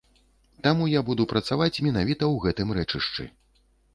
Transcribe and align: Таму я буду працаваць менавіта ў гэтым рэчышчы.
Таму 0.67 0.87
я 0.91 1.01
буду 1.09 1.23
працаваць 1.33 1.81
менавіта 1.87 2.23
ў 2.33 2.35
гэтым 2.47 2.73
рэчышчы. 2.81 3.29